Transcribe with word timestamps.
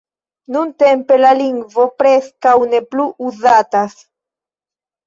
Nuntempe 0.53 1.19
la 1.19 1.33
lingvo 1.41 1.85
preskaŭ 2.01 2.57
ne 2.73 2.81
plu 2.91 3.07
uzatas. 3.31 3.99